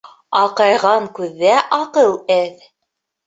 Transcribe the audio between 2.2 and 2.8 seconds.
әҙ.